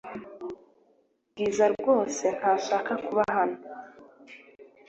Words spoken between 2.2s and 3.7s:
ntashaka kuba hano.